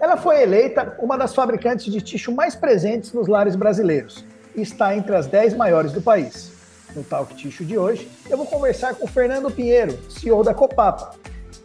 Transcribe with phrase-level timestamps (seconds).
[0.00, 4.24] Ela foi eleita uma das fabricantes de tixo mais presentes nos lares brasileiros
[4.56, 6.52] e está entre as 10 maiores do país.
[6.96, 11.14] No Talk Tixo de hoje, eu vou conversar com Fernando Pinheiro, CEO da Copapa.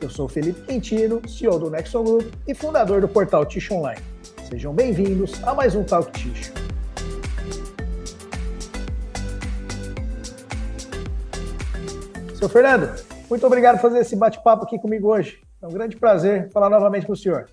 [0.01, 4.01] Eu sou Felipe Quintino, CEO do Nexon Group e fundador do portal Tixo Online.
[4.49, 6.51] Sejam bem-vindos a mais um Talk Tixo.
[12.37, 15.39] Seu Fernando, muito obrigado por fazer esse bate-papo aqui comigo hoje.
[15.61, 17.47] É um grande prazer falar novamente com o senhor.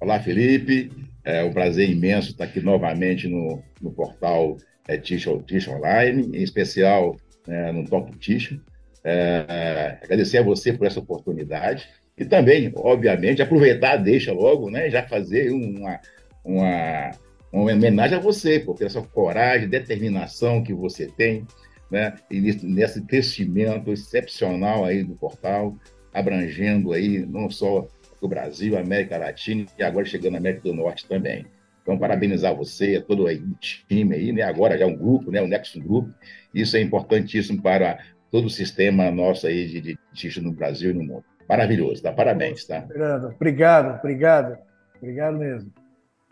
[0.00, 0.90] Olá, Felipe.
[1.22, 4.56] É um prazer imenso estar aqui novamente no, no portal
[4.88, 5.26] é, Tish,
[5.68, 7.14] Online, em especial
[7.46, 8.58] é, no Top Tish.
[9.04, 11.86] É, agradecer a você por essa oportunidade
[12.16, 16.00] e também, obviamente, aproveitar, deixa logo, né, já fazer uma,
[16.42, 17.10] uma,
[17.52, 21.46] uma homenagem a você, por ter essa coragem, determinação que você tem,
[21.90, 25.76] né, e nesse crescimento excepcional aí do portal,
[26.10, 27.86] abrangendo aí não só
[28.20, 31.46] o Brasil, a América Latina e agora chegando na América do Norte também.
[31.82, 34.42] Então, parabenizar você, todo o time aí, né?
[34.42, 35.40] Agora já é um grupo, né?
[35.40, 36.10] O Nexus Group.
[36.54, 37.98] Isso é importantíssimo para
[38.30, 41.24] todo o sistema nosso aí de, tixo no Brasil e no mundo.
[41.48, 42.12] Maravilhoso, tá?
[42.12, 42.82] Parabéns, tá?
[42.82, 44.58] Fernando, obrigado, obrigado.
[44.98, 45.72] Obrigado mesmo.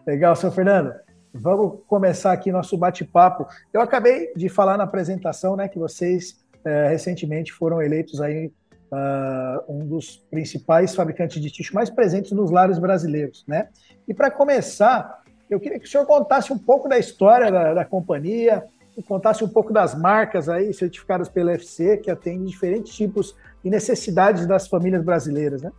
[0.07, 0.93] Legal, seu Fernando.
[1.33, 3.47] Vamos começar aqui nosso bate-papo.
[3.73, 8.53] Eu acabei de falar na apresentação, né, que vocês é, recentemente foram eleitos aí
[8.93, 13.69] uh, um dos principais fabricantes de tixo mais presentes nos lares brasileiros, né?
[14.07, 17.85] E para começar, eu queria que o senhor contasse um pouco da história da, da
[17.85, 18.65] companhia,
[19.07, 24.47] contasse um pouco das marcas aí certificadas pela FC, que atendem diferentes tipos e necessidades
[24.47, 25.71] das famílias brasileiras, né?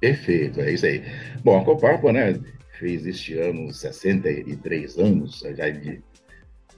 [0.00, 1.02] Perfeito, é isso aí.
[1.42, 2.38] Bom, a Copapa, né,
[2.78, 6.02] fez este ano 63 anos já de,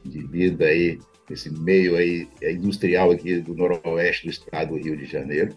[0.05, 4.97] de vida aí nesse meio aí é industrial aqui do noroeste do estado do Rio
[4.97, 5.57] de Janeiro.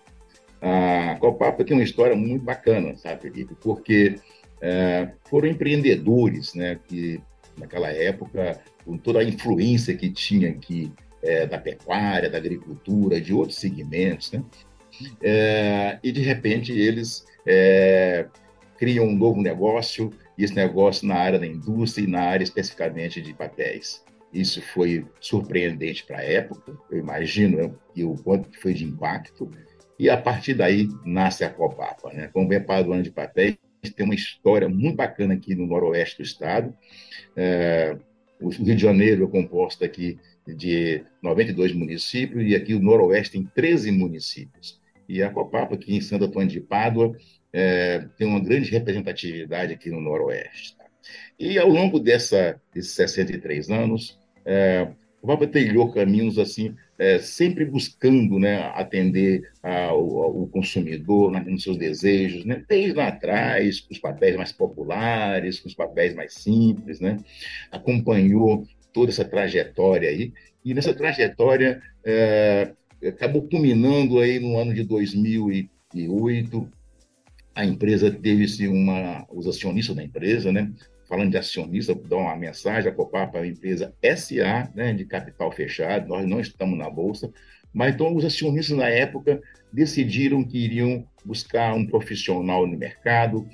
[0.62, 3.56] A Copapa tem uma história muito bacana, sabe, Felipe?
[3.62, 4.16] Porque
[4.62, 7.22] é, foram empreendedores, né, que
[7.58, 13.34] naquela época, com toda a influência que tinha aqui é, da pecuária, da agricultura, de
[13.34, 14.44] outros segmentos, né?
[15.22, 18.26] É, e de repente eles é,
[18.78, 23.22] criam um novo negócio, e esse negócio na área da indústria e na área especificamente
[23.22, 24.04] de papéis.
[24.34, 29.50] Isso foi surpreendente para a época, eu imagino que o quanto foi de impacto.
[29.98, 32.14] E a partir daí nasce a Copapa.
[32.14, 32.30] Né?
[32.32, 33.58] Como é ano de papéis,
[33.96, 36.74] tem uma história muito bacana aqui no noroeste do estado.
[37.36, 37.98] É,
[38.40, 40.18] o Rio de Janeiro é composto aqui
[40.48, 44.80] de 92 municípios e aqui o noroeste tem 13 municípios.
[45.08, 47.16] E a Copapa, aqui em Santo Antônio de Pádua,
[47.52, 50.79] é, tem uma grande representatividade aqui no noroeste.
[51.40, 54.88] E ao longo dessa, desses 63 anos, é,
[55.22, 61.78] o Papa trilhou caminhos assim, é, sempre buscando né, atender ao, consumidor né, nos seus
[61.78, 67.00] desejos, né, desde lá atrás, com os papéis mais populares, com os papéis mais simples,
[67.00, 67.18] né,
[67.72, 70.34] acompanhou toda essa trajetória aí,
[70.64, 72.74] e nessa trajetória é,
[73.06, 76.70] acabou culminando aí no ano de 2008,
[77.56, 80.72] a empresa teve-se uma, os acionistas da empresa, né,
[81.10, 85.52] falando de acionista, dar uma mensagem, a Copapa é uma empresa SA, né, de capital
[85.52, 87.34] fechado, nós não estamos na Bolsa,
[87.74, 89.42] mas então os acionistas na época
[89.74, 93.48] decidiram que iriam buscar um profissional no mercado,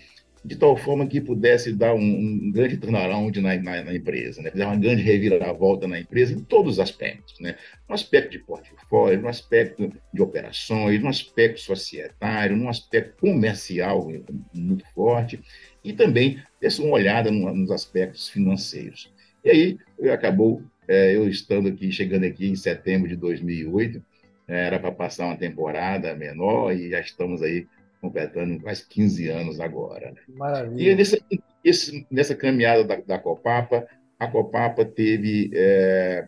[0.44, 4.51] de tal forma que pudesse dar um, um grande turnaround na, na, na, empresa, né?
[4.51, 7.55] fazer uma grande reviravolta na empresa em todos os aspectos, né?
[7.89, 14.07] no aspecto de portfólio, no aspecto de operações, no aspecto societário, no aspecto comercial
[14.53, 15.39] muito forte,
[15.85, 19.12] e também desse uma olhada no, nos aspectos financeiros.
[19.44, 19.78] E aí
[20.12, 24.03] acabou é, eu estando aqui, chegando aqui em setembro de 2008,
[24.47, 27.68] é, era para passar uma temporada menor e já estamos aí
[28.00, 30.12] completando quase 15 anos agora.
[30.12, 30.22] Né?
[30.29, 30.91] Maravilha.
[30.91, 31.18] E nessa,
[31.63, 33.88] esse, nessa caminhada da, da, Copapa,
[34.19, 36.28] a Copapa teve é,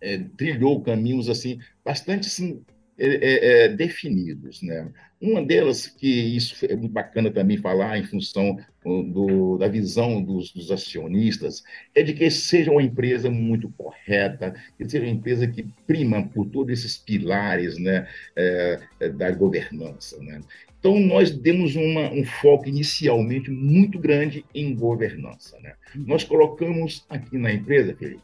[0.00, 2.62] é, trilhou caminhos assim bastante assim,
[2.98, 4.62] é, é, é, definidos.
[4.62, 4.88] Né?
[5.20, 10.52] Uma delas, que isso é muito bacana também falar em função do, da visão dos,
[10.52, 11.62] dos, acionistas,
[11.94, 16.46] é de que seja uma empresa muito correta, que seja uma empresa que prima por
[16.50, 18.06] todos esses pilares né,
[18.36, 20.18] é, é da governança.
[20.22, 20.40] Né?
[20.78, 25.58] Então, nós demos uma, um foco inicialmente muito grande em governança.
[25.60, 25.74] Né?
[25.94, 28.20] Nós colocamos aqui na empresa, Felipe,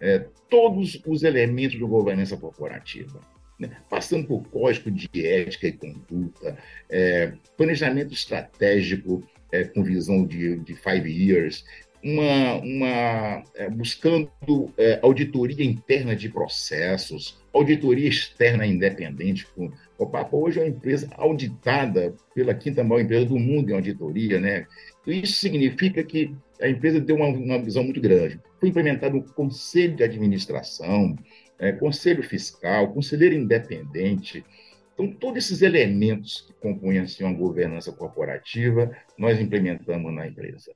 [0.00, 3.20] é, todos os elementos de governança corporativa
[3.58, 3.70] né?
[3.88, 6.58] passando por código de ética e conduta,
[6.88, 9.22] é, planejamento estratégico
[9.52, 11.64] é, com visão de, de five years,
[12.04, 14.30] uma, uma é, buscando
[14.76, 21.08] é, auditoria interna de processos, auditoria externa independente com, O Papa hoje é uma empresa
[21.16, 24.66] auditada pela quinta maior empresa do mundo em auditoria, né?
[25.06, 28.38] Isso significa que a empresa deu uma, uma visão muito grande.
[28.60, 31.16] Foi implementado um conselho de administração,
[31.58, 34.44] é, conselho fiscal, conselheiro independente.
[34.92, 40.72] Então, todos esses elementos que compõem assim, uma governança corporativa, nós implementamos na empresa.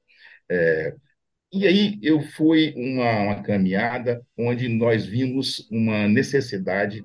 [0.50, 0.94] É,
[1.52, 7.04] e aí eu fui uma, uma caminhada onde nós vimos uma necessidade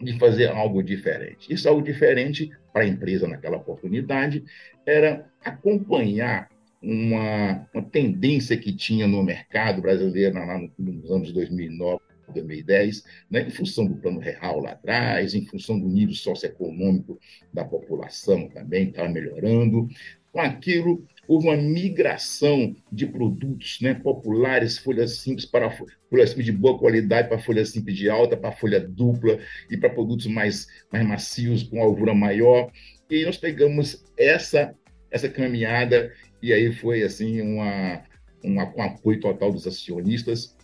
[0.00, 1.52] de fazer algo diferente.
[1.52, 4.44] Isso algo diferente para a empresa naquela oportunidade
[4.86, 6.48] era acompanhar
[6.82, 11.97] uma, uma tendência que tinha no mercado brasileiro lá nos anos 2009,
[12.32, 17.18] 2010, né, em função do plano real lá atrás, em função do nível socioeconômico
[17.52, 19.88] da população também, estava melhorando.
[20.32, 26.52] Com aquilo, houve uma migração de produtos né, populares, folhas simples para folhas simples de
[26.52, 29.38] boa qualidade, para folha simples de alta, para folha dupla
[29.70, 32.70] e para produtos mais, mais macios, com alvura maior.
[33.10, 34.74] E nós pegamos essa
[35.10, 38.02] essa caminhada e aí foi assim uma,
[38.42, 40.56] uma apoio total dos acionistas,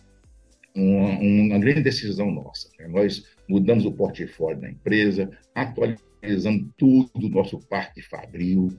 [0.75, 2.69] uma, uma grande decisão nossa.
[2.77, 2.87] Né?
[2.87, 8.69] Nós mudamos o portfólio da empresa, atualizamos tudo do nosso parque fabril,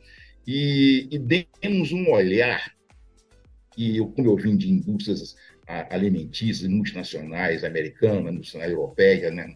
[0.46, 2.72] e, e demos um olhar
[3.74, 5.36] que eu, como eu vim de indústrias
[5.90, 9.54] alimentícias multinacionais, americanas, multinacionais europeias, né?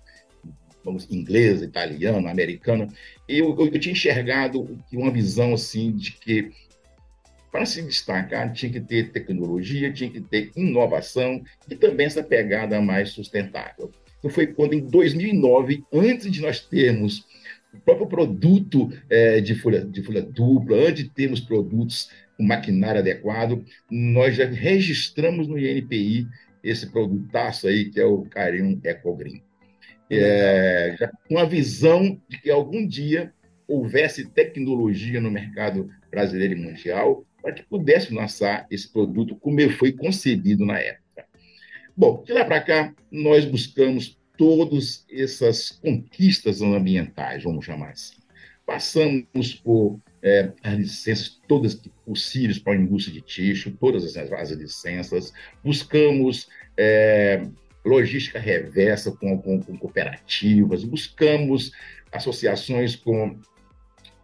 [0.85, 2.89] vamos, inglesa, italiana, americana,
[3.29, 6.51] eu, eu, eu, tinha enxergado uma visão assim de que
[7.51, 12.81] para se destacar tinha que ter tecnologia, tinha que ter inovação e também essa pegada
[12.81, 13.91] mais sustentável.
[14.19, 17.25] Então foi quando em 2009, antes de nós termos
[17.73, 23.01] o próprio produto é, de, folha, de folha dupla, antes de termos produtos com maquinário
[23.01, 26.27] adequado, nós já registramos no INPI
[26.63, 29.43] esse produtaço aí, que é o Carinho Ecogreen.
[30.11, 33.33] É, já com a visão de que algum dia
[33.69, 39.93] houvesse tecnologia no mercado brasileiro e mundial para que pudesse lançar esse produto como foi
[39.93, 41.27] concebido na época.
[41.97, 48.17] Bom, de lá para cá, nós buscamos todas essas conquistas ambientais, vamos chamar assim.
[48.65, 51.75] Passamos por é, as licenças todas
[52.07, 55.33] possíveis para a indústria de tixo, todas as, as licenças,
[55.63, 57.43] buscamos é,
[57.85, 61.73] logística reversa com, com, com, cooperativas, buscamos
[62.13, 63.39] associações com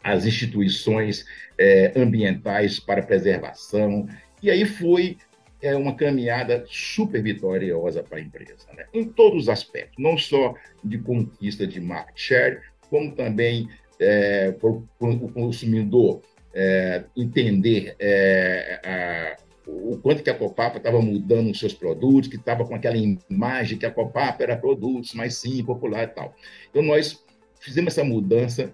[0.07, 1.27] as instituições
[1.59, 4.07] é, ambientais para preservação,
[4.41, 5.17] e aí foi
[5.61, 8.85] é uma caminhada super vitoriosa para a empresa, né?
[8.93, 10.55] em todos os aspectos, não só
[10.85, 13.69] de conquista de market share, como também
[13.99, 16.21] é, o consumidor
[16.55, 19.37] é, entender é, a,
[19.67, 23.79] o quanto que a Copapa estava mudando os seus produtos, que estava com aquela imagem
[23.79, 26.35] que a Copapa era produtos mais sim, popular e tal.
[26.71, 27.25] Então, nós
[27.59, 28.73] fizemos essa mudança,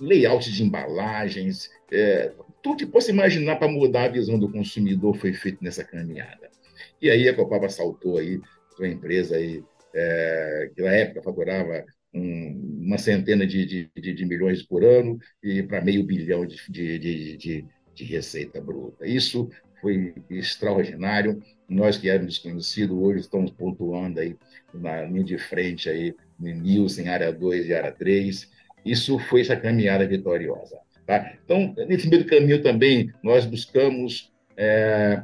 [0.00, 2.32] layout de embalagens, é,
[2.62, 6.50] tudo que possa imaginar para mudar a visão do consumidor foi feito nessa caminhada.
[7.00, 8.40] E aí a Copapa saltou aí,
[8.78, 9.62] uma empresa aí,
[9.94, 15.18] é, que na época faturava um, uma centena de, de, de, de, milhões por ano
[15.42, 17.64] e para meio bilhão de,
[18.02, 19.06] receita bruta.
[19.06, 19.50] Isso
[19.80, 21.42] foi extraordinário.
[21.68, 24.36] Nós que éramos desconhecidos, hoje estamos pontuando aí
[24.72, 28.50] na linha de frente aí, no Nielsen, área 2 e área 3.
[28.84, 30.78] Isso foi essa caminhada vitoriosa.
[31.06, 31.32] Tá?
[31.44, 35.22] Então, nesse meio do caminho também, nós buscamos é,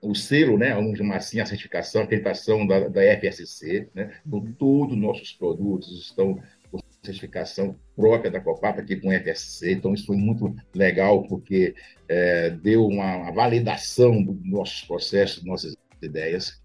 [0.00, 3.88] o selo, né, vamos chamar assim, a certificação, a acreditação da, da FSC.
[3.94, 4.12] Né?
[4.26, 6.40] Então, todos os nossos produtos estão
[6.70, 9.72] com certificação própria da Copapa aqui com FSC.
[9.72, 11.74] Então, isso foi muito legal, porque
[12.08, 16.60] é, deu uma, uma validação dos nossos processos, nossas ideias.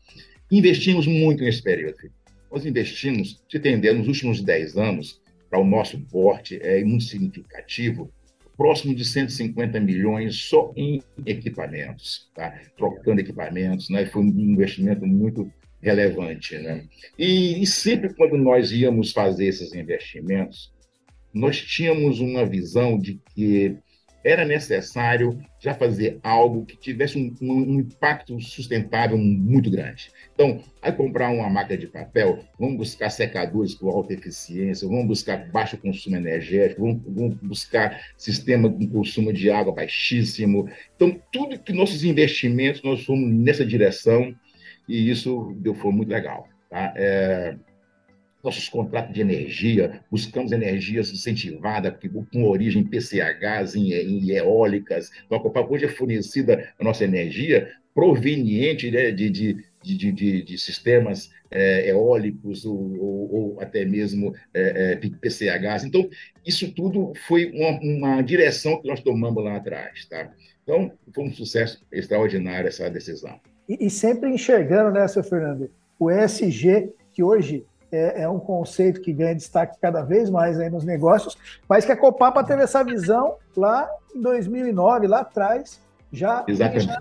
[0.51, 1.97] Investimos muito nesse período.
[2.51, 5.20] Nós investimos, se entender, nos últimos 10 anos,
[5.51, 8.09] para o nosso porte, é muito significativo,
[8.55, 12.57] próximo de 150 milhões só em equipamentos, tá?
[12.77, 14.05] trocando equipamentos, né?
[14.05, 16.57] foi um investimento muito relevante.
[16.57, 16.85] Né?
[17.19, 20.73] E, e sempre quando nós íamos fazer esses investimentos,
[21.33, 23.77] nós tínhamos uma visão de que
[24.23, 30.11] era necessário já fazer algo que tivesse um, um, impacto sustentável muito grande.
[30.33, 35.49] Então, aí comprar uma máquina de papel, vamos buscar secadores com alta eficiência, vamos buscar
[35.51, 40.69] baixo consumo energético, vamos, vamos buscar sistema com consumo de água baixíssimo.
[40.95, 44.35] Então, tudo que nossos investimentos, nós fomos nessa direção
[44.87, 46.47] e isso deu, foi muito legal.
[46.69, 46.93] Tá?
[46.95, 47.55] É,
[48.43, 51.93] nossos contratos de energia, buscamos energias incentivadas,
[52.31, 55.11] com origem PCHs, em, em eólicas.
[55.25, 61.29] Então, hoje é fornecida a nossa energia proveniente né, de, de, de, de, de sistemas
[61.49, 65.83] é, eólicos ou, ou, ou, até mesmo é, é, PCHs.
[65.83, 66.09] Então,
[66.45, 70.05] isso tudo foi uma, uma, direção que nós tomamos lá atrás.
[70.05, 70.31] Tá?
[70.63, 73.39] Então, foi um sucesso extraordinário essa decisão.
[73.67, 75.69] E, e sempre enxergando, né, seu Fernando,
[75.99, 80.69] o ESG, que hoje é, é, um conceito que ganha destaque cada vez mais aí
[80.69, 85.81] nos negócios, mas que a Copapa teve essa visão lá em 2009, lá atrás,
[86.11, 86.45] já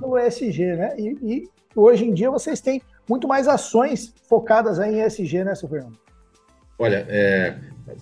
[0.00, 0.94] no ESG, né?
[0.98, 5.68] E, e, hoje em dia vocês têm muito mais ações focadas em ESG, né, seu
[5.68, 5.98] Fernando?
[6.78, 7.56] Olha, é,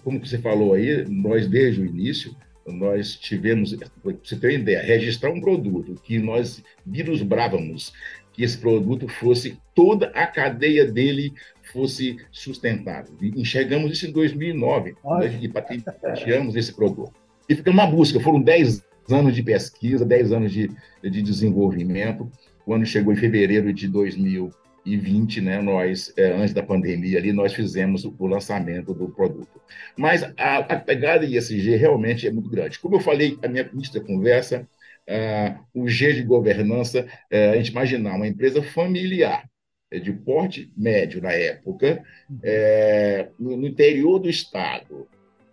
[0.05, 2.35] como você falou aí, nós desde o início,
[2.67, 3.89] nós tivemos, para
[4.23, 7.93] você ter uma ideia, registrar um produto que nós vislumbrávamos
[8.39, 11.35] que esse produto fosse, toda a cadeia dele
[11.73, 13.15] fosse sustentável.
[13.21, 17.13] E enxergamos isso em 2009, né, e patenteamos esse produto.
[17.49, 20.71] E ficamos na busca, foram 10 anos de pesquisa, 10 anos de,
[21.03, 22.31] de desenvolvimento.
[22.65, 28.05] Quando chegou em fevereiro de 2020, né, nós, é, antes da pandemia ali, nós fizemos
[28.05, 29.61] o lançamento do produto.
[29.97, 32.79] Mas a, a pegada ISG realmente é muito grande.
[32.79, 34.69] Como eu falei, a minha início da conversa,
[35.09, 39.49] uh, o G de governança, uh, a gente imaginar uma empresa familiar,
[39.91, 42.05] de porte médio na época,
[42.43, 45.09] é, no, no, interior do estado,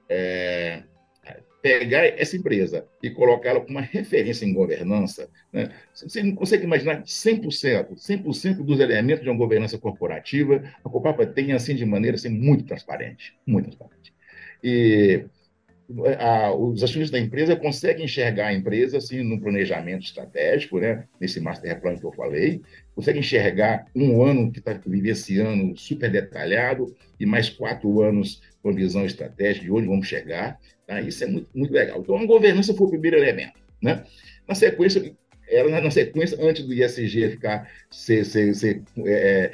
[0.10, 0.84] é,
[1.66, 5.72] pegar essa empresa e colocá-la como uma referência em governança, né?
[5.94, 11.54] você não consegue imaginar 100%, 100% dos elementos de uma governança corporativa, a Copapa tem
[11.54, 14.14] assim de maneira assim, muito transparente, muito transparente.
[14.64, 15.26] E
[16.20, 21.06] a, os acionistas da empresa conseguem enxergar a empresa assim no planejamento estratégico, né?
[21.20, 22.62] nesse master plan que eu falei,
[22.96, 28.42] conseguem enxergar um ano que está vivendo esse ano super detalhado e mais quatro anos
[28.64, 30.60] com visão estratégica de onde vamos chegar.
[30.88, 31.00] Tá?
[31.02, 32.00] Isso é muito, muito legal.
[32.00, 33.60] Então, a governança foi o primeiro elemento.
[33.82, 34.04] Né?
[34.48, 35.14] Na sequência,
[35.48, 39.52] era na sequência, antes do ISG ficar ser, ser, ser é, é,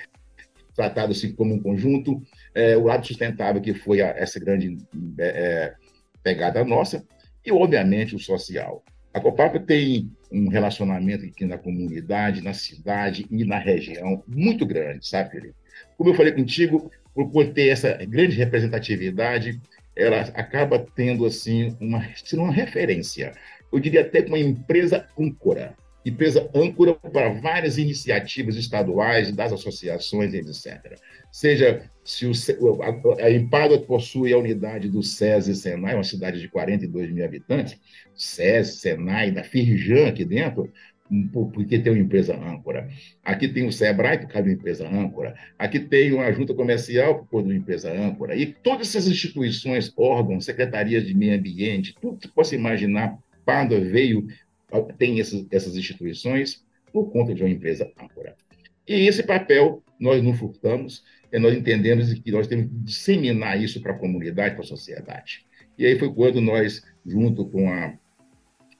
[0.74, 2.22] tratado assim como um conjunto,
[2.56, 4.78] é, o lado sustentável, que foi a, essa grande
[5.18, 5.81] é, é
[6.24, 7.06] pegada nossa,
[7.46, 8.84] e, obviamente, o social.
[9.14, 15.06] A Copapa tem um relacionamento aqui na comunidade, na cidade e na região muito grande,
[15.08, 15.56] sabe, Felipe?
[15.98, 19.60] Como eu falei contigo, por ter essa grande representatividade,
[19.96, 23.34] ela acaba tendo assim uma, uma referência.
[23.72, 30.98] Eu diria até uma empresa âncora, empresa âncora para várias iniciativas estaduais, das associações, etc.
[31.32, 37.12] Seja se o, a, a possui a unidade do SESI Senai, uma cidade de 42
[37.12, 37.80] mil habitantes,
[38.16, 40.72] SESI, Senai, da Firjan aqui dentro,
[41.32, 42.90] porque tem uma empresa âncora.
[43.24, 45.36] Aqui tem o Sebrae, por causa de uma empresa âncora.
[45.60, 48.36] Aqui tem uma junta comercial, por causa de uma empresa âncora.
[48.36, 53.82] E todas essas instituições, órgãos, secretarias de meio ambiente, tudo que você possa imaginar, Pádua
[53.82, 54.26] veio,
[54.98, 58.36] tem essas, essas instituições por conta de uma empresa âncora.
[58.88, 63.82] E esse papel nós não furtamos, é nós entendemos que nós temos que disseminar isso
[63.82, 65.46] para a comunidade, para a sociedade.
[65.78, 67.94] E aí foi quando nós, junto com a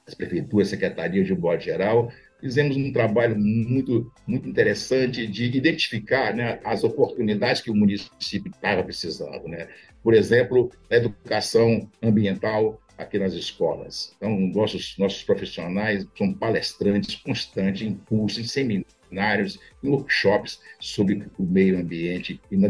[0.08, 6.60] as prefeituras, secretarias de modo geral, fizemos um trabalho muito, muito interessante de identificar né,
[6.64, 9.48] as oportunidades que o município estava precisando.
[9.48, 9.68] Né?
[10.04, 14.14] Por exemplo, a educação ambiental aqui nas escolas.
[14.18, 21.44] Então, nossos, nossos profissionais são palestrantes constantes em cursos, em seminários, em workshops sobre o
[21.44, 22.70] meio ambiente e na,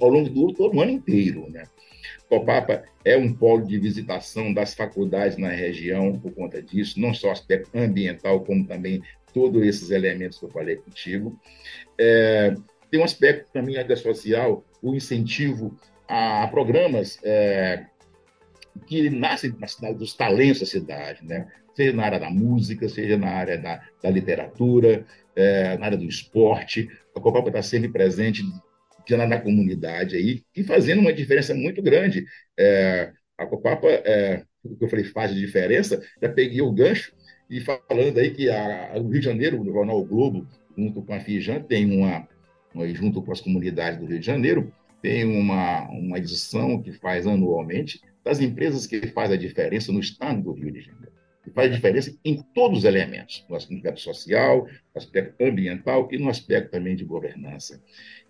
[0.00, 1.48] ao longo do todo o ano inteiro.
[1.50, 1.64] Né?
[2.28, 7.30] Copapa é um polo de visitação das faculdades na região por conta disso, não só
[7.30, 9.02] aspecto ambiental, como também
[9.32, 11.38] todos esses elementos que eu falei contigo.
[11.98, 12.54] É,
[12.90, 15.76] tem um aspecto também da social, o incentivo
[16.08, 17.86] a programas é,
[18.86, 21.46] que nascem na cidade, dos talentos da cidade, né?
[21.76, 25.04] seja na área da música, seja na área da, da literatura,
[25.36, 26.88] é, na área do esporte.
[27.14, 28.42] A Copapa está sempre presente
[29.10, 32.24] na, na comunidade aí e fazendo uma diferença muito grande.
[32.58, 37.12] É, a Copapa, é, o que eu falei, faz diferença, já peguei o gancho
[37.50, 41.12] e falando aí que a, a, o Rio de Janeiro, o Jornal Globo, junto com
[41.12, 42.26] a Fijan, tem uma,
[42.74, 47.26] uma, junto com as comunidades do Rio de Janeiro, tem uma, uma edição que faz
[47.26, 51.12] anualmente das empresas que faz a diferença no estado do Rio de Janeiro.
[51.44, 56.18] Que faz a diferença em todos os elementos, no aspecto social, no aspecto ambiental e
[56.18, 57.80] no aspecto também de governança.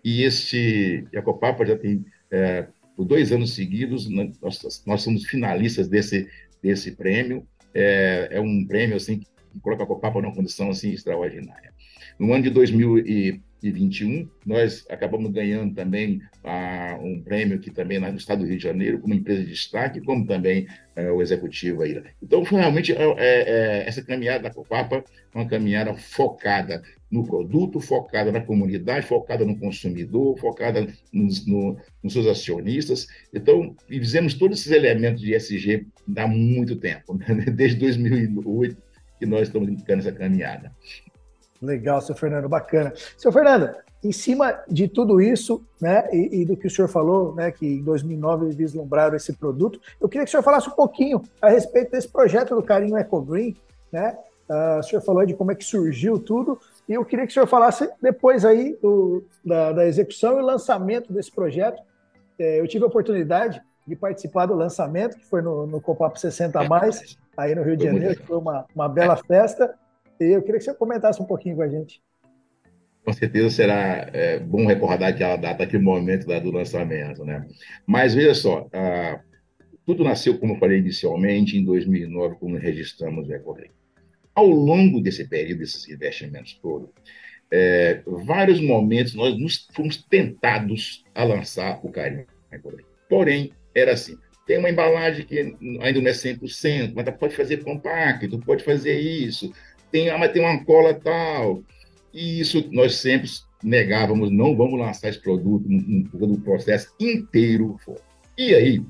[0.05, 5.87] E este Ecopapa já tem, é, por dois anos seguidos, né, nós, nós somos finalistas
[5.87, 6.29] desse,
[6.61, 7.47] desse prêmio.
[7.73, 11.73] É, é um prêmio assim, que coloca a Ecopapa numa condição assim, extraordinária.
[12.19, 17.99] No ano de 2000 e 2021, nós acabamos ganhando também ah, um prêmio aqui também
[17.99, 21.81] no estado do Rio de Janeiro, como empresa de destaque, como também é, o executivo
[21.81, 22.01] aí.
[22.21, 28.31] Então, foi realmente é, é, essa caminhada da Copapa, uma caminhada focada no produto, focada
[28.31, 33.07] na comunidade, focada no consumidor, focada nos, no, nos seus acionistas.
[33.33, 37.27] Então, fizemos todos esses elementos de ESG há muito tempo, né?
[37.53, 38.87] desde 2008
[39.19, 40.71] que nós estamos indicando essa caminhada.
[41.61, 42.93] Legal, seu Fernando, bacana.
[43.17, 43.73] Seu Fernando,
[44.03, 47.65] em cima de tudo isso, né, e, e, do que o senhor falou, né, que
[47.65, 51.91] em 2009 vislumbraram esse produto, eu queria que o senhor falasse um pouquinho a respeito
[51.91, 53.55] desse projeto do Carinho Eco Green,
[53.91, 54.17] né?
[54.49, 57.33] Uh, o senhor falou de como é que surgiu tudo, e eu queria que o
[57.33, 61.81] senhor falasse depois aí do, da, da, execução e lançamento desse projeto.
[62.39, 66.63] É, eu tive a oportunidade de participar do lançamento, que foi no, no Copap 60
[66.63, 69.75] mais, aí no Rio de Janeiro, que foi uma, uma bela festa.
[70.19, 72.01] Eu queria que você comentasse um pouquinho com a gente.
[73.03, 77.47] Com certeza será é, bom recordar aquela data, aquele momento da, do lançamento, né?
[77.85, 78.67] Mas veja só,
[79.85, 83.69] tudo nasceu, como eu falei inicialmente, em 2009, quando registramos o Ecorim.
[84.35, 86.89] Ao longo desse período, desses investimentos todos,
[87.49, 92.27] é, vários momentos nós nos fomos tentados a lançar o Carinho.
[93.09, 95.39] Porém, era assim, tem uma embalagem que
[95.81, 99.51] ainda não é 100%, mas pode fazer compacto, pode fazer isso,
[99.91, 101.63] tem, ah, mas tem uma cola tal.
[102.13, 103.29] E isso nós sempre
[103.63, 107.77] negávamos, não vamos lançar esse produto no, no processo inteiro.
[108.37, 108.83] E aí,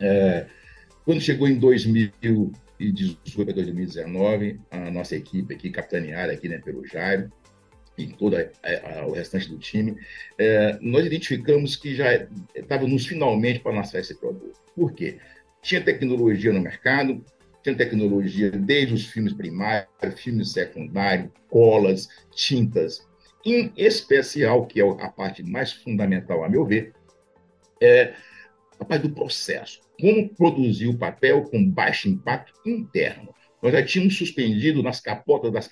[0.00, 0.46] é,
[1.04, 7.30] quando chegou em 2018 a 2019, a nossa equipe aqui, capitaneada aqui né, pelo Jairo,
[7.96, 8.36] e todo
[9.06, 9.96] o restante do time,
[10.38, 14.58] é, nós identificamos que já estávamos finalmente para lançar esse produto.
[14.74, 15.18] Por quê?
[15.60, 17.24] Tinha tecnologia no mercado,
[17.68, 23.06] tinha tecnologia desde os filmes primários, filmes secundários, colas, tintas.
[23.44, 26.92] Em especial, que é a parte mais fundamental, a meu ver,
[27.80, 28.14] é
[28.78, 29.80] a parte do processo.
[30.00, 33.34] Como produzir o papel com baixo impacto interno.
[33.62, 35.68] Nós já tínhamos suspendido nas capotas das,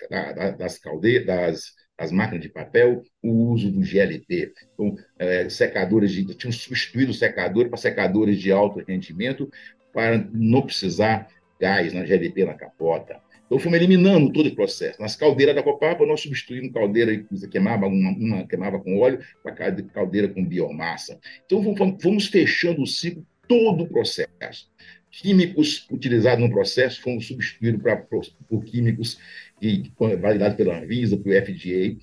[0.59, 4.53] das caldeiras, das, das máquinas de papel, o uso do GLP.
[4.75, 6.25] Então, é, secadores de.
[6.35, 9.49] Tínhamos substituído secadores para secadores de alto rendimento,
[9.93, 11.29] para não precisar
[11.60, 13.20] gás, na GLP, na capota.
[13.46, 15.00] Então, fomos eliminando todo o processo.
[15.00, 19.54] Nas caldeiras da Copapa, nós substituímos caldeira que queimava, uma, uma queimava com óleo para
[19.95, 21.19] caldeira com biomassa.
[21.45, 21.62] Então,
[22.00, 24.69] fomos fechando o ciclo, todo o processo.
[25.10, 29.19] Químicos utilizados no processo foram substituídos pra, por, por químicos
[29.62, 29.84] e,
[30.21, 31.97] validados pela Anvisa, pelo FDA.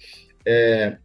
[0.46, 0.98] É,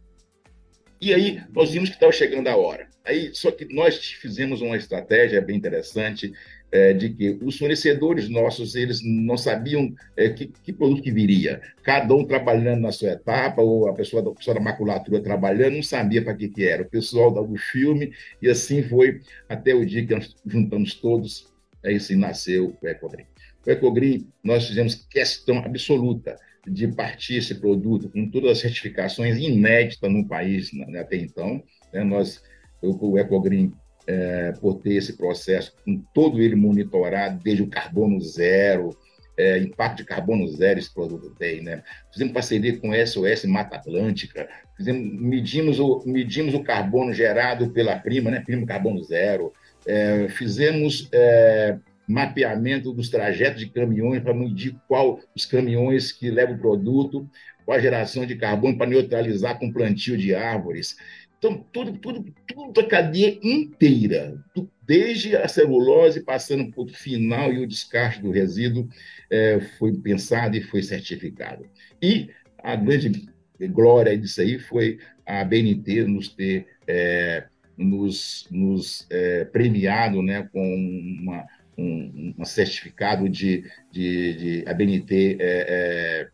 [1.01, 2.89] e aí, nós vimos que estava chegando a hora.
[3.05, 6.31] Aí, só que nós fizemos uma estratégia bem interessante,
[6.71, 11.61] é, de que os fornecedores nossos eles não sabiam é, que, que, produto que viria.
[11.83, 15.83] Cada um trabalhando na sua etapa, ou a pessoa da, pessoa da maculatura trabalhando, não
[15.83, 16.83] sabia para que, que era.
[16.83, 21.47] O pessoal do filme, e assim foi até o dia que nós juntamos todos,
[21.83, 23.27] aí assim nasceu o Ecogreen.
[23.65, 26.35] O Ecogreen, nós fizemos questão absoluta
[26.67, 31.63] de partir esse produto com todas as certificações inéditas no país né, até então.
[31.91, 32.43] Né, nós,
[32.81, 33.73] o Ecogreen
[34.09, 38.89] é, por ter esse processo, com todo ele monitorado, desde o carbono zero,
[39.37, 41.83] é, impacto de carbono zero esse produto tem, né?
[42.11, 48.31] Fizemos parceria com SOS Mata Atlântica, fizemos, medimos, o, medimos o carbono gerado pela prima,
[48.31, 48.41] né?
[48.43, 49.53] Prima carbono zero,
[49.85, 56.55] é, fizemos é, mapeamento dos trajetos de caminhões para medir qual os caminhões que levam
[56.55, 57.29] o produto,
[57.63, 60.97] qual a geração de carbono para neutralizar com plantio de árvores.
[61.39, 64.37] Então, tudo, tudo, tudo a cadeia inteira,
[64.85, 68.89] desde a celulose, passando por o final e o descarte do resíduo,
[69.31, 71.65] é, foi pensado e foi certificado.
[72.01, 72.29] E
[72.61, 73.29] a grande
[73.71, 77.45] glória disso aí foi a BNT nos ter é,
[77.77, 80.75] nos, nos é, premiado né, com
[81.21, 81.45] uma,
[81.77, 86.27] um, um certificado de, de, de a BNT é,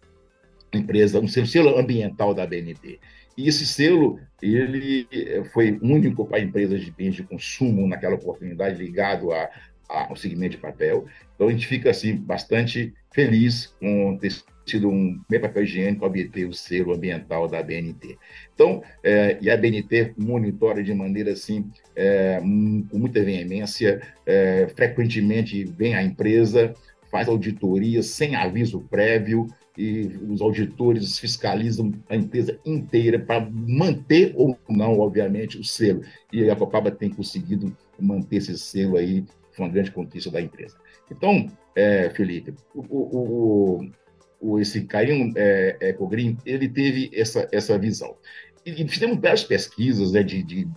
[0.73, 2.99] é, empresa, um selo ambiental da BNT.
[3.37, 8.77] E esse selo ele eh, foi único para empresas de bens de consumo naquela oportunidade
[8.77, 9.49] ligado a,
[9.89, 11.05] a, ao segmento de papel.
[11.35, 14.31] Então a gente fica assim bastante feliz com ter
[14.65, 18.17] sido um meio papel higiênico obter o selo ambiental da BNT.
[18.53, 25.63] Então, é, e a BNT monitora de maneira assim, é, com muita veemência, é, frequentemente
[25.63, 26.73] vem à empresa,
[27.11, 34.57] faz auditoria sem aviso prévio, e os auditores fiscalizam a empresa inteira para manter ou
[34.69, 36.01] não, obviamente, o selo.
[36.31, 40.77] E a Copaba tem conseguido manter esse selo aí, foi uma grande conquista da empresa.
[41.11, 43.89] Então, é, Felipe, o, o,
[44.39, 48.15] o, esse Caim é, Ecogreen, ele teve essa, essa visão.
[48.65, 50.67] e fizemos várias pesquisas né, de, de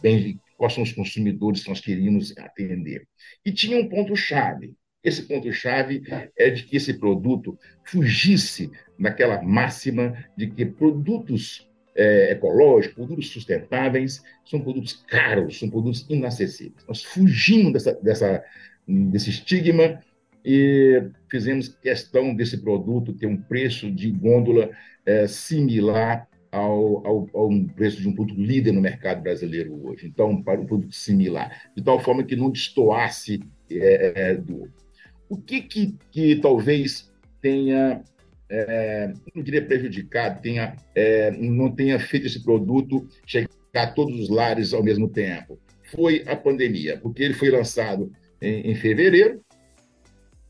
[0.56, 3.06] quais são os consumidores que nós queríamos atender.
[3.44, 4.74] E tinha um ponto-chave.
[5.02, 6.02] Esse ponto-chave
[6.36, 14.22] é de que esse produto fugisse daquela máxima de que produtos é, ecológicos, produtos sustentáveis,
[14.44, 16.84] são produtos caros, são produtos inacessíveis.
[16.86, 18.44] Nós fugimos dessa, dessa,
[18.86, 20.00] desse estigma
[20.44, 24.70] e fizemos questão desse produto ter um preço de gôndola
[25.06, 30.06] é, similar ao, ao, ao preço de um produto líder no mercado brasileiro hoje.
[30.06, 34.87] Então, para um produto similar, de tal forma que não destoasse é, é, do outro.
[35.28, 37.10] O que, que, que talvez
[37.40, 38.02] tenha,
[38.48, 44.28] é, não diria prejudicado, tenha, é, não tenha feito esse produto chegar a todos os
[44.28, 45.58] lares ao mesmo tempo?
[45.84, 49.40] Foi a pandemia, porque ele foi lançado em, em fevereiro,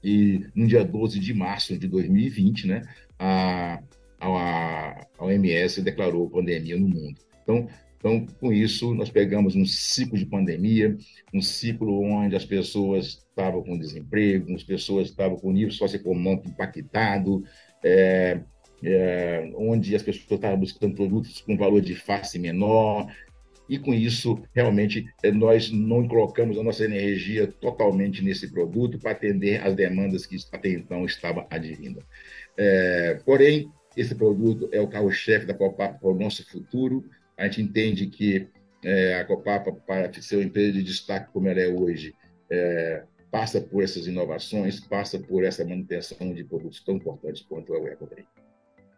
[0.03, 2.83] e no dia 12 de março de 2020, né,
[3.19, 3.81] a,
[4.21, 7.17] a, a OMS declarou pandemia no mundo.
[7.43, 10.97] Então, então, com isso, nós pegamos um ciclo de pandemia,
[11.35, 17.43] um ciclo onde as pessoas estavam com desemprego, as pessoas estavam com nível socioeconômico impactado,
[17.83, 18.41] é,
[18.85, 23.13] é, onde as pessoas estavam buscando produtos com valor de face menor,
[23.69, 29.11] e com isso, realmente, é, nós não colocamos a nossa energia totalmente nesse produto para
[29.11, 32.03] atender as demandas que até então estavam advindo.
[32.57, 37.05] É, porém, esse produto é o carro-chefe da Copapa para o nosso futuro.
[37.39, 38.49] A gente entende que
[38.85, 42.15] é, a Copapa, para ser uma empresa de destaque como ela é hoje,
[42.51, 47.79] é, passa por essas inovações, passa por essa manutenção de produtos tão importantes quanto é
[47.79, 48.27] o EcoGreen.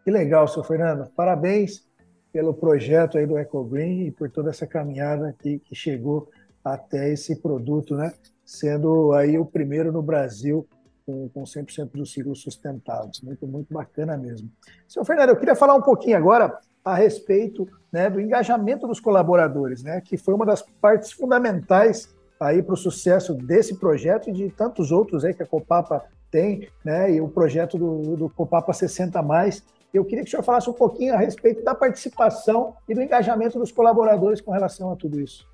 [0.03, 1.09] Que legal, senhor Fernando.
[1.11, 1.87] Parabéns
[2.33, 6.29] pelo projeto aí do EcoGreen e por toda essa caminhada que, que chegou
[6.63, 8.13] até esse produto, né?
[8.45, 10.67] Sendo aí o primeiro no Brasil
[11.05, 13.21] com, com 100% dos ciclos sustentáveis.
[13.21, 14.49] Muito, muito bacana mesmo.
[14.87, 19.83] Senhor Fernando, eu queria falar um pouquinho agora a respeito né, do engajamento dos colaboradores,
[19.83, 24.49] né, que foi uma das partes fundamentais aí para o sucesso desse projeto e de
[24.49, 29.21] tantos outros aí que a Copapa tem, né, e o projeto do, do Copapa 60
[29.21, 29.63] mais.
[29.93, 33.59] Eu queria que o senhor falasse um pouquinho a respeito da participação e do engajamento
[33.59, 35.45] dos colaboradores com relação a tudo isso.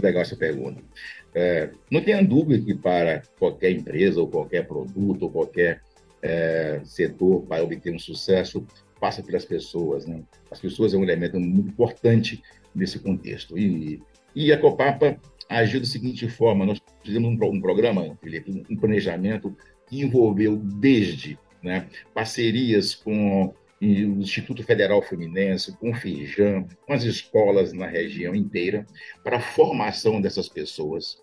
[0.00, 0.82] Legal essa pergunta.
[1.34, 5.80] É, não tenha dúvida que para qualquer empresa, ou qualquer produto, ou qualquer
[6.22, 8.66] é, setor, para obter um sucesso,
[9.00, 10.06] passa pelas pessoas.
[10.06, 10.22] Né?
[10.50, 12.42] As pessoas é um elemento muito importante
[12.74, 13.58] nesse contexto.
[13.58, 14.00] E,
[14.34, 19.54] e a Copapa agiu da seguinte forma: nós fizemos um, um programa, Felipe, um planejamento
[19.88, 27.02] que envolveu desde né, parcerias com o Instituto Federal Fluminense, com o Feijão, com as
[27.02, 28.86] escolas na região inteira,
[29.24, 31.20] para a formação dessas pessoas.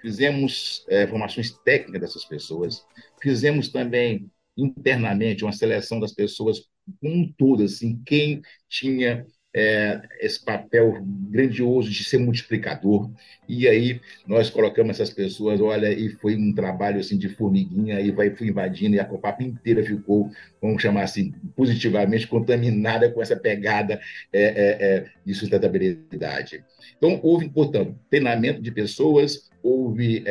[0.00, 2.84] Fizemos é, formações técnicas dessas pessoas,
[3.22, 6.62] fizemos também internamente uma seleção das pessoas
[7.02, 10.98] um todo, assim, quem tinha é, esse papel
[11.30, 13.10] grandioso de ser multiplicador.
[13.48, 18.10] E aí nós colocamos essas pessoas, olha, e foi um trabalho assim de formiguinha, e
[18.10, 23.36] vai foi invadindo, e a Copap inteira ficou, vamos chamar assim, positivamente contaminada com essa
[23.36, 24.00] pegada
[24.32, 26.64] é, é, é de sustentabilidade.
[26.96, 30.24] Então, houve, portanto, treinamento de pessoas, houve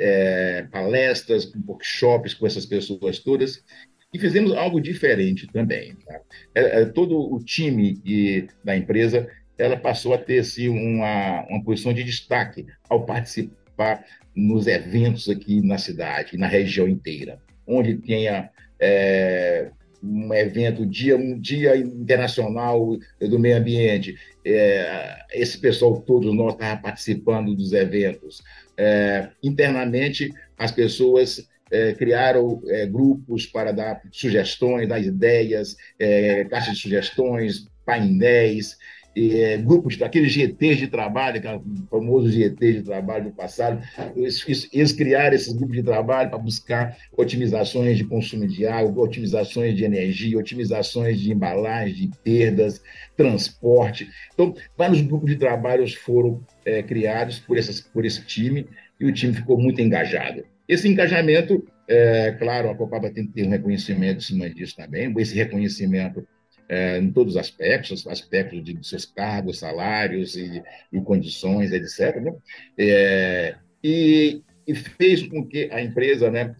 [0.00, 3.62] é, palestras, workshops com essas pessoas todas,
[4.12, 5.94] e fizemos algo diferente também.
[6.06, 6.20] Tá?
[6.54, 11.62] É, é, todo o time de, da empresa ela passou a ter assim, uma, uma
[11.62, 18.48] posição de destaque ao participar nos eventos aqui na cidade, na região inteira, onde tenha
[18.80, 19.70] é,
[20.02, 24.16] um evento, dia, um dia internacional do meio ambiente.
[24.44, 28.42] É, esse pessoal todo nós estava participando dos eventos.
[28.82, 36.76] É, internamente, as pessoas é, criaram é, grupos para dar sugestões, dar ideias, é, caixas
[36.76, 38.78] de sugestões, painéis,
[39.14, 43.82] é, grupos daqueles GTs de trabalho, aquele famoso GT de trabalho do passado,
[44.16, 49.76] eles, eles criaram esses grupos de trabalho para buscar otimizações de consumo de água, otimizações
[49.76, 52.80] de energia, otimizações de embalagem, de perdas,
[53.16, 54.08] transporte.
[54.32, 58.66] Então, vários grupos de trabalho foram é, criados por, essas, por esse time
[58.98, 60.44] e o time ficou muito engajado.
[60.68, 65.12] Esse engajamento, é, claro, a Copaba tem que ter um reconhecimento em cima disso também,
[65.18, 66.26] esse reconhecimento
[66.68, 72.20] é, em todos os aspectos, aspectos de, seus cargos, salários e, e condições, etc.
[72.22, 72.32] Né?
[72.78, 76.54] É, e, e, fez com que a empresa né,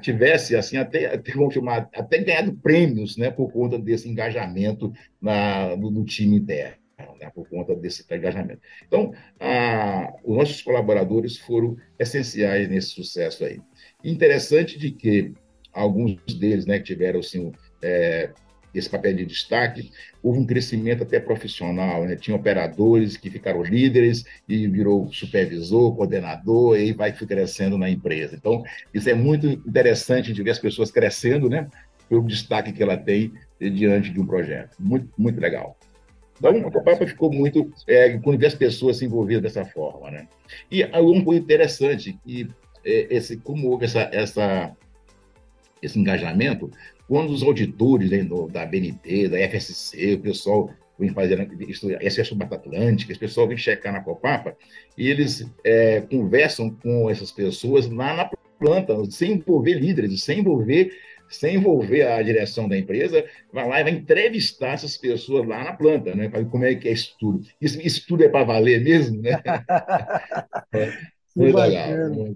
[0.00, 5.90] tivesse assim até, até, chamar, até ganhado prêmios né, por conta desse engajamento na, no,
[5.90, 6.79] no time interno
[7.28, 8.60] por conta desse engajamento.
[8.86, 13.60] Então, a, os nossos colaboradores foram essenciais nesse sucesso aí.
[14.02, 15.34] Interessante de que
[15.72, 17.52] alguns deles, né, que tiveram assim,
[17.82, 18.30] é,
[18.74, 19.90] esse papel de destaque,
[20.22, 22.16] houve um crescimento até profissional, né?
[22.16, 28.36] Tinha operadores que ficaram líderes e virou supervisor, coordenador, e vai crescendo na empresa.
[28.36, 28.62] Então,
[28.94, 31.68] isso é muito interessante de ver as pessoas crescendo, né?
[32.08, 34.76] Pelo destaque que ela tem diante de um projeto.
[34.78, 35.76] Muito, muito legal.
[36.40, 40.26] Então, a Copapa ficou muito, é, vê as pessoas se envolvidas dessa forma, né?
[40.70, 42.48] E um ponto interessante, que
[42.82, 44.74] é, esse, como houve essa, essa,
[45.82, 46.70] esse engajamento,
[47.06, 51.48] quando os auditores né, da BNT, da FSC, o pessoal vem fazer
[52.06, 54.56] acesso Mata Atlântica, o pessoal vem checar na Copapa,
[54.96, 60.90] e eles é, conversam com essas pessoas lá na planta, sem envolver líderes, sem envolver
[61.30, 65.72] sem envolver a direção da empresa, vai lá e vai entrevistar essas pessoas lá na
[65.72, 66.28] planta, né?
[66.28, 67.40] Para ver como é que é isso tudo.
[67.60, 69.40] Isso, isso tudo é para valer mesmo, né?
[70.74, 70.92] é,
[71.36, 72.34] muito legal.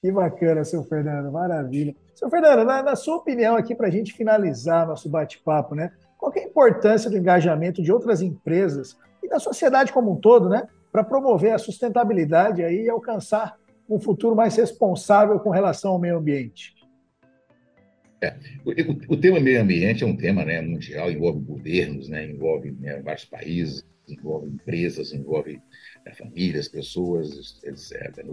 [0.00, 1.94] Que bacana, seu Fernando, maravilha.
[2.14, 5.90] Seu Fernando, na, na sua opinião aqui, para a gente finalizar nosso bate-papo, né?
[6.16, 10.48] Qual é a importância do engajamento de outras empresas e da sociedade como um todo,
[10.48, 10.68] né?
[10.92, 13.56] Para promover a sustentabilidade aí e alcançar
[13.88, 16.77] um futuro mais responsável com relação ao meio ambiente?
[18.20, 22.72] É, o, o, tema meio ambiente é um tema né, mundial, envolve governos, né, envolve
[22.72, 25.60] né, vários países, envolve empresas, envolve
[26.04, 28.24] né, famílias, pessoas, etc.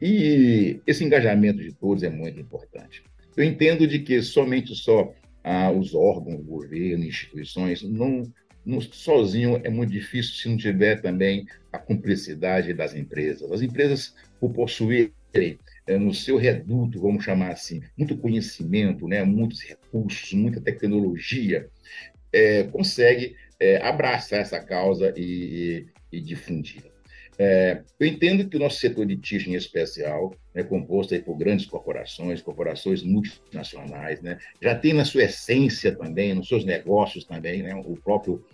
[0.00, 3.02] E esse engajamento de todos é muito importante.
[3.36, 8.22] Eu entendo de que somente só ah, os órgãos, governo, instituições, não,
[8.64, 13.50] não, sozinho é muito difícil se não tiver também a cumplicidade das empresas.
[13.50, 15.12] As empresas, por possuírem
[15.86, 21.68] no seu reduto, vamos chamar assim, muito conhecimento, né, muitos recursos, muita tecnologia,
[22.32, 26.82] é, consegue é, abraçar essa causa e, e, e difundir.
[27.38, 31.36] É, eu entendo que o nosso setor de tixo, em especial, é composto aí por
[31.36, 37.62] grandes corporações, corporações multinacionais, né, já tem na sua essência também, nos seus negócios também,
[37.62, 38.44] né, o próprio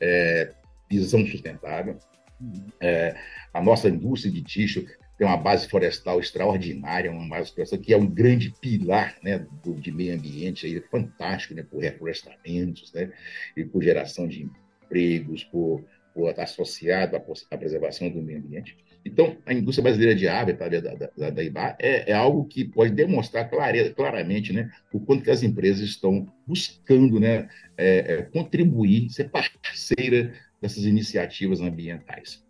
[0.00, 0.52] é,
[0.90, 1.98] visão sustentável.
[2.40, 2.66] Uhum.
[2.80, 3.14] É,
[3.52, 4.86] a nossa indústria de tixo
[5.20, 9.74] tem uma base florestal extraordinária, uma base florestal que é um grande pilar né, do,
[9.74, 13.12] de meio ambiente, aí, fantástico, né, por reflorestamentos, né,
[13.54, 14.48] e por geração de
[14.82, 18.74] empregos, por, por estar associado à, à, preservação do meio ambiente.
[19.04, 22.64] Então, a indústria brasileira de hábitat da, da, da, da IBA é, é, algo que
[22.64, 28.22] pode demonstrar clare, claramente né, o quanto que as empresas estão buscando né, é, é,
[28.22, 32.42] contribuir, ser parceira dessas iniciativas ambientais.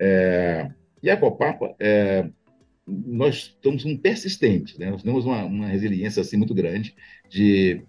[0.00, 0.68] É,
[1.06, 2.28] e a Copapa, é,
[2.84, 4.90] nós estamos um persistentes, né?
[4.90, 6.96] nós temos uma, uma, resiliência assim, muito grande
[7.28, 7.80] de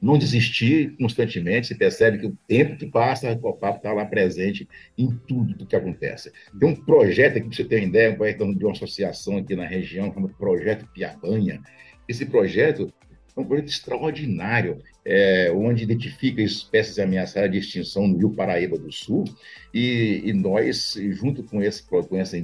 [0.00, 1.66] não desistir constantemente.
[1.66, 5.74] Se percebe que o tempo que passa, a Copapa está lá presente em tudo que
[5.74, 6.30] acontece.
[6.56, 9.56] Tem um projeto aqui, para você ter uma ideia, um projeto de uma associação aqui
[9.56, 11.60] na região, chamado Projeto Piabanha.
[12.08, 12.92] Esse projeto
[13.40, 19.24] um projeto extraordinário, é, onde identifica espécies ameaçadas de extinção no Rio Paraíba do Sul,
[19.72, 22.36] e, e nós, junto com, esse, com essa,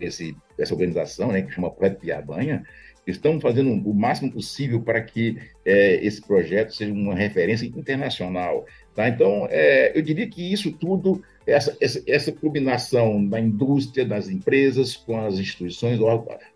[0.00, 2.64] esse, essa organização, né, que chama Projeto Piabanha,
[3.06, 8.66] estamos fazendo o máximo possível para que é, esse projeto seja uma referência internacional.
[8.94, 9.08] Tá?
[9.08, 14.96] Então, é, eu diria que isso tudo, essa, essa, essa, combinação da indústria, das empresas,
[14.96, 15.98] com as instituições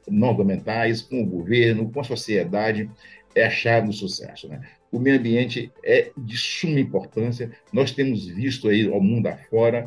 [0.08, 2.88] não governamentais, com o governo, com a sociedade,
[3.34, 4.48] é a chave do sucesso.
[4.48, 4.60] Né?
[4.90, 7.50] O meio ambiente é de suma importância.
[7.72, 9.84] Nós temos visto aí ao mundo afora,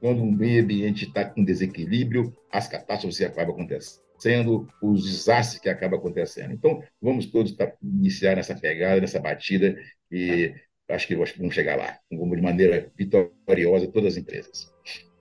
[0.00, 5.98] quando o meio ambiente está com desequilíbrio, as catástrofes acabam acontecendo, os desastres que acabam
[5.98, 6.52] acontecendo.
[6.52, 9.76] Então, vamos todos tá, iniciar nessa pegada, nessa batida,
[10.10, 10.54] e
[10.88, 14.72] acho que vamos chegar lá, de maneira vitoriosa, todas as empresas.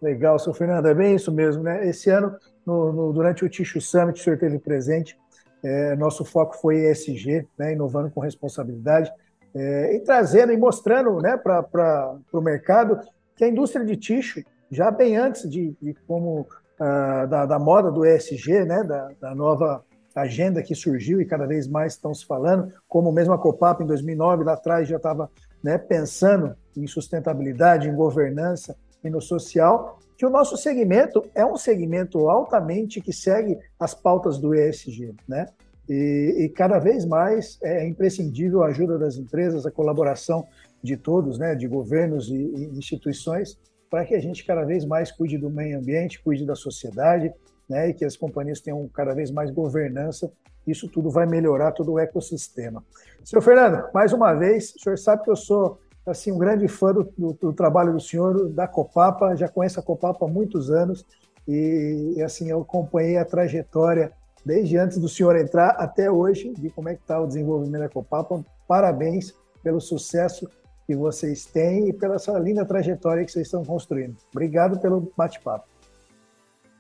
[0.02, 1.88] Legal, seu Fernando, é bem isso mesmo, né?
[1.88, 2.34] Esse ano,
[2.66, 5.18] no, no, durante o Ticho Summit, o senhor teve presente,
[5.64, 9.12] é, nosso foco foi ESG, né, inovando com responsabilidade,
[9.54, 13.00] é, e trazendo e mostrando né, para o mercado
[13.36, 14.42] que a indústria de tixo,
[14.72, 16.46] já bem antes de, de como
[16.80, 19.84] ah, da, da, moda do ESG, né, da, da, nova
[20.16, 23.86] agenda que surgiu e cada vez mais estão se falando, como mesmo a Copap em
[23.86, 25.30] 2009, lá atrás já estava
[25.64, 31.56] né, pensando em sustentabilidade, em governança e no social, que o nosso segmento é um
[31.56, 35.48] segmento altamente que segue as pautas do ESG, né?
[35.90, 40.46] E, e, cada vez mais é imprescindível a ajuda das empresas, a colaboração
[40.84, 43.58] de todos, né, de governos e, e instituições,
[43.90, 47.34] para que a gente cada vez mais cuide do meio ambiente, cuide da sociedade,
[47.68, 50.32] né, e que as companhias tenham cada vez mais governança.
[50.68, 52.84] Isso tudo vai melhorar todo o ecossistema.
[53.24, 55.80] Senhor Fernando, mais uma vez, o senhor sabe que eu sou
[56.10, 59.84] assim, um grande fã do, do, do, trabalho do senhor, da Copapa, já conheço a
[59.84, 61.06] Copapa há muitos anos
[61.48, 64.12] e, assim, eu acompanhei a trajetória
[64.46, 67.90] desde antes do senhor entrar até hoje, de como é que está o desenvolvimento da
[67.90, 68.44] Copapa.
[68.68, 70.50] Parabéns pelo sucesso
[70.86, 74.16] que vocês têm e pela essa linda trajetória que vocês estão construindo.
[74.32, 75.68] Obrigado pelo bate-papo.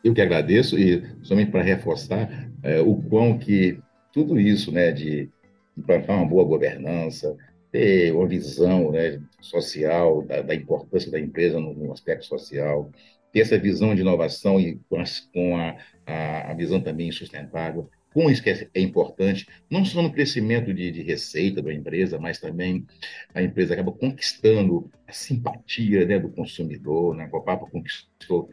[0.03, 3.79] Eu que agradeço e somente para reforçar é, o quão que
[4.11, 5.29] tudo isso, né, de
[5.77, 7.35] implantar uma boa governança,
[7.71, 12.91] ter uma visão né, social da, da, importância da empresa no, no, aspecto social,
[13.31, 17.89] ter essa visão de inovação e com, as, com a, a, a, visão também sustentável,
[18.11, 22.17] com isso que é, é importante, não só no crescimento de, de, receita da empresa,
[22.17, 22.85] mas também
[23.33, 27.25] a empresa acaba conquistando a simpatia né, do consumidor, né?
[27.25, 28.49] a Copapa conquistou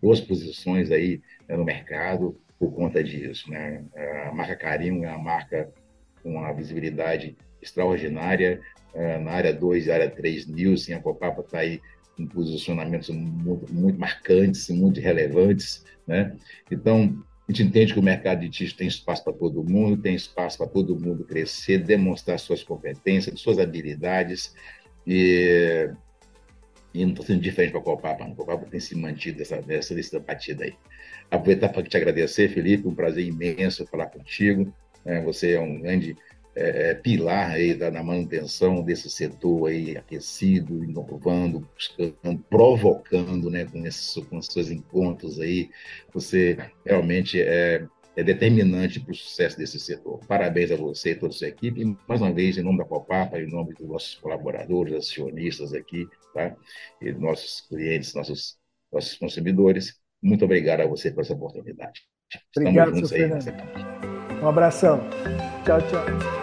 [0.00, 3.50] boas posições aí né, no mercado por conta disso.
[3.50, 3.84] Né?
[4.28, 5.72] A marca Carinho é uma marca
[6.22, 8.60] com uma visibilidade extraordinária.
[8.92, 11.80] É, na área 2 e área 3, Nielsen, a Copapa está aí
[12.16, 15.84] com posicionamentos muito, muito marcantes, muito relevantes.
[16.06, 16.36] Né?
[16.70, 20.14] Então, a gente entende que o mercado de tixo tem espaço para todo mundo, tem
[20.14, 24.54] espaço para todo mundo crescer, demonstrar suas competências, suas habilidades.
[25.06, 25.90] E,
[26.94, 29.94] e não estou sendo diferente para a Copapa, a Copapa tem se mantido dessa, dessa,
[29.94, 30.74] dessa partida aí.
[31.30, 34.72] Aproveitar para te agradecer, Felipe, um prazer imenso falar contigo.
[35.04, 35.20] Né?
[35.22, 36.16] Você é um grande
[36.54, 43.66] é, é, pilar aí da, na manutenção desse setor aí aquecido, inovando, buscando, provocando, né,
[43.66, 45.70] com esses, com seus encontros aí,
[46.12, 47.86] você realmente é,
[48.16, 50.18] é determinante para o sucesso desse setor.
[50.26, 52.84] Parabéns a você e toda a sua equipe, e mais uma vez, em nome da
[52.84, 56.56] Copapa, em nome dos nossos colaboradores, acionistas aqui, tá?
[57.00, 58.58] e nossos clientes, nossos,
[58.92, 62.02] nossos consumidores, muito obrigado a você por essa oportunidade.
[62.32, 63.30] Estamos obrigado, juntos aí.
[64.42, 65.00] Um abração.
[65.64, 66.39] Tchau, tchau.